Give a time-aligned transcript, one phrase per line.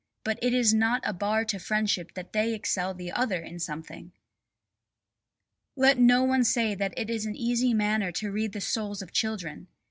[0.23, 4.13] But it is not a bar to friendship that they excel the other in something.
[5.75, 9.11] Let no one say that it is an easy matter to read the souls of
[9.11, 9.67] children!